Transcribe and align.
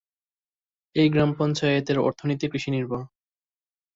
এই 0.95 1.07
গ্রাম 1.09 1.31
পঞ্চায়েতের 1.37 1.97
অর্থনীতি 1.99 2.45
কৃষি 2.51 2.69
নির্ভর। 2.71 3.01